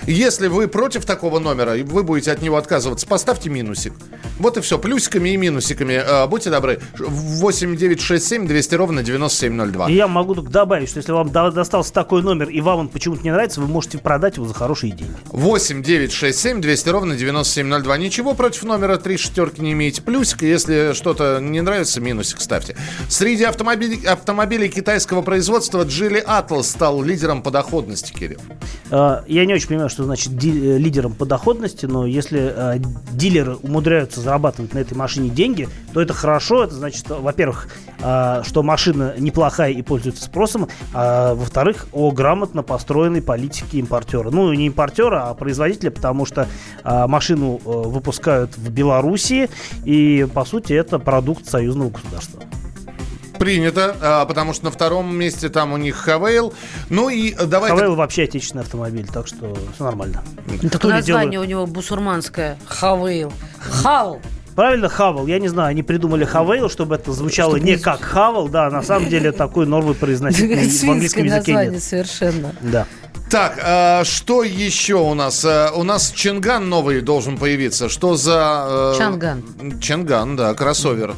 [0.06, 3.94] Если вы против такого номера, и вы будете от него отказываться, поставьте минусик.
[4.38, 4.78] Вот и все.
[4.78, 5.94] Плюсиками и минусиками.
[5.94, 6.80] Э, будьте добры.
[6.98, 9.88] 8 9 6 7 200 ровно 9702.
[9.90, 12.88] И я могу только добавить, что если вам до- достался такой номер и вам он
[12.88, 15.14] почему-то не нравится, вы можете продать его за хорошие деньги.
[15.26, 17.96] 8 9 6 7 200 ровно 9702.
[17.96, 20.02] Ничего против номера три шестерки не имеете.
[20.02, 22.76] Плюсик, если что-то не нравится, минусик ставьте.
[23.08, 28.40] Среди автомобилей, автомобилей китайского производства Geely Atlas стал лидером по доходности, Кирилл.
[28.90, 32.78] Э, Я не очень понимаю, что значит э, лидером по доходности, но если э,
[33.12, 36.64] дилеры умудряются зарабатывать на этой машине деньги, то это хорошо.
[36.64, 37.68] Это значит, во-первых,
[38.00, 44.30] э, что машина неплохая и пользуется спросом, а во-вторых, о грамотно построенной политике импортера.
[44.30, 46.48] Ну, не импортера, а производителя, потому что
[46.84, 49.48] э, машину э, выпускают в Белоруссии,
[49.84, 52.42] и, по сути, это продукт союзного государства.
[53.45, 56.55] Принято, а, потому что на втором месте там у них Хавейл.
[56.90, 57.76] Ну и давайте...
[57.76, 60.22] Хавейл вообще отечественный автомобиль, так что все нормально.
[60.70, 62.59] Так То ли название дело- у него бусурманское.
[62.66, 63.32] Хавейл.
[63.61, 64.20] Хал.
[64.55, 65.26] Правильно, Хавел.
[65.26, 68.82] Я не знаю, они придумали Хавейл, чтобы это звучало Чтобы не как Хавел, да, на
[68.82, 71.82] самом деле такой норвы произносительный в английском языке название нет.
[71.82, 72.55] совершенно.
[72.61, 72.86] Да.
[73.30, 75.45] Так, а, что еще у нас?
[75.45, 77.88] А, у нас Ченган новый должен появиться.
[77.88, 78.92] Что за...
[78.95, 79.42] э, Чанган.
[79.80, 81.14] Ченган, да, кроссовер.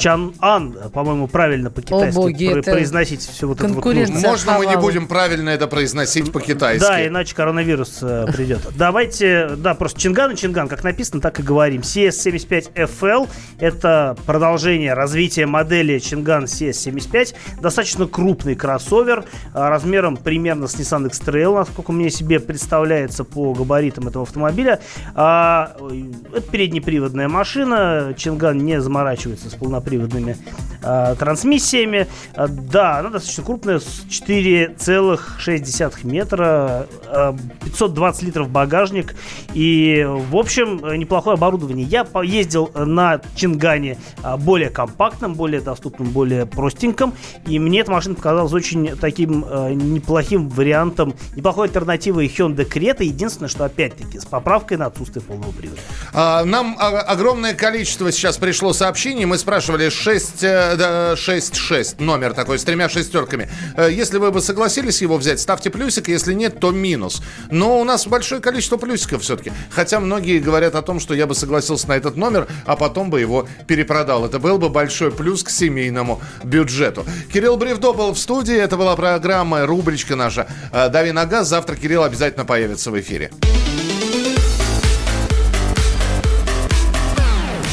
[0.00, 3.84] Чан-Ан, по-моему, правильно по-китайски О, боги, про- это произносить все вот это вот.
[3.84, 6.80] Можно мы не будем правильно это произносить по-китайски?
[6.80, 8.60] Да, иначе коронавирус э, придет.
[8.76, 11.82] Давайте, да, просто Чинган и Чинган, как написано, так и говорим.
[11.82, 13.28] CS75FL–
[13.60, 17.34] это продолжение развития модели Чинган CS75.
[17.60, 24.08] Достаточно крупный кроссовер, а, размером примерно с Nissan X-Trail, насколько мне себе представляется по габаритам
[24.08, 24.80] этого автомобиля.
[25.14, 28.14] А, ой, это переднеприводная машина.
[28.16, 29.54] Чинган не заморачивается с
[29.90, 30.36] полноприводными
[30.82, 32.06] а, трансмиссиями.
[32.34, 39.14] А, да, она достаточно крупная, с 4,6 метра, а, 520 литров багажник
[39.52, 41.84] и, в общем, э, неплохое оборудование.
[41.86, 43.98] Я поездил на Чингане
[44.38, 47.12] более компактным, более доступным, более простеньким,
[47.46, 53.04] и мне эта машина показалась очень таким э, неплохим вариантом, неплохой альтернативой Hyundai Creta.
[53.04, 55.80] Единственное, что, опять-таки, с поправкой на отсутствие полного привода.
[56.12, 59.24] А, Нам огромное количество сейчас пришло сообщений.
[59.24, 63.48] Мы спрашивали 6, э, да, 6-6, номер такой, с тремя шестерками.
[63.76, 67.22] Э, Если вы бы согласились его взять, ставьте плюсик, если нет, то минус.
[67.50, 69.52] Но у нас большое количество плюсиков все-таки.
[69.70, 73.20] Хотя многие говорят о том, что я бы согласился на этот номер, а потом бы
[73.20, 74.24] его перепродал.
[74.26, 77.06] Это был бы большой плюс к семейному бюджету.
[77.32, 78.56] Кирилл Бревдо был в студии.
[78.56, 81.48] Это была программа, рубричка наша э, «Дави на газ».
[81.48, 83.30] Завтра Кирилл обязательно появится в эфире.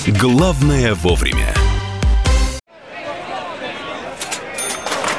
[0.07, 1.53] Главное вовремя.